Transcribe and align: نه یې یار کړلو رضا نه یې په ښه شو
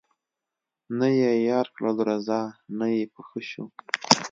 نه 0.99 1.07
یې 1.19 1.31
یار 1.49 1.67
کړلو 1.75 2.01
رضا 2.09 2.41
نه 2.77 2.87
یې 2.95 3.03
په 3.13 3.21
ښه 3.27 3.39
شو 3.49 3.65